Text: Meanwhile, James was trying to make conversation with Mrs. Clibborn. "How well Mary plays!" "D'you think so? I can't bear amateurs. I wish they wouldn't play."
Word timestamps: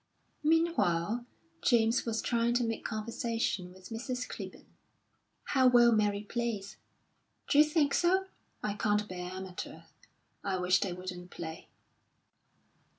Meanwhile, 0.41 1.27
James 1.61 2.07
was 2.07 2.23
trying 2.23 2.55
to 2.55 2.63
make 2.63 2.83
conversation 2.83 3.71
with 3.71 3.89
Mrs. 3.89 4.27
Clibborn. 4.27 4.65
"How 5.43 5.67
well 5.67 5.91
Mary 5.91 6.23
plays!" 6.23 6.77
"D'you 7.47 7.63
think 7.63 7.93
so? 7.93 8.25
I 8.63 8.73
can't 8.73 9.07
bear 9.07 9.29
amateurs. 9.31 9.85
I 10.43 10.57
wish 10.57 10.79
they 10.79 10.91
wouldn't 10.91 11.29
play." 11.29 11.67